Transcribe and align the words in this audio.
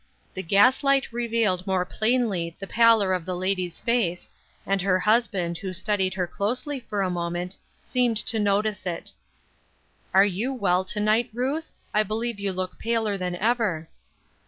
The 0.33 0.41
gaslight 0.41 1.13
revealed 1.13 1.67
more 1.67 1.85
plainly 1.85 2.55
the 2.57 2.65
pallor 2.65 3.13
of 3.13 3.23
the 3.23 3.33
4 3.35 3.35
AFTER 3.35 3.49
SIX 3.49 3.49
YEARS. 3.49 3.57
lady's 3.57 3.79
face, 3.81 4.29
and 4.65 4.81
her 4.81 4.99
husband, 4.99 5.57
who 5.59 5.73
studied 5.73 6.15
her 6.15 6.25
closely 6.25 6.79
for 6.79 7.03
a 7.03 7.09
moment, 7.11 7.55
seemed 7.85 8.17
to 8.25 8.39
notice 8.39 8.87
it." 8.87 9.11
Are 10.15 10.25
you 10.25 10.55
well 10.55 10.83
to 10.85 10.99
night, 10.99 11.29
Ruth? 11.35 11.73
I 11.93 12.01
believe 12.01 12.39
you 12.39 12.51
look 12.51 12.79
paler 12.79 13.15
than 13.15 13.35
ever." 13.35 13.89